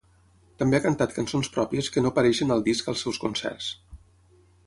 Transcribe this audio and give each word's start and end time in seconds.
També 0.61 0.77
ha 0.77 0.83
cantat 0.85 1.13
cançons 1.17 1.49
pròpies 1.57 1.91
que 1.97 2.03
no 2.05 2.11
apareixen 2.13 2.55
al 2.55 2.65
disc 2.71 2.91
als 2.93 3.05
seus 3.07 3.23
concerts. 3.27 3.71